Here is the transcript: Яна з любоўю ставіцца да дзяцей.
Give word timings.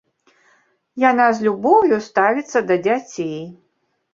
Яна 1.09 1.27
з 1.39 1.45
любоўю 1.49 2.01
ставіцца 2.09 2.59
да 2.73 2.79
дзяцей. 2.89 3.41